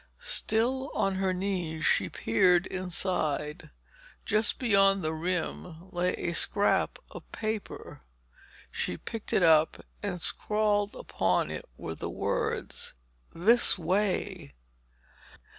[0.33, 3.69] Still on her knees she peered inside.
[4.25, 8.01] Just beyond the rim lay a scrap of paper.
[8.71, 12.95] She picked it up and scrawled upon it were the words
[13.35, 14.53] "This way"....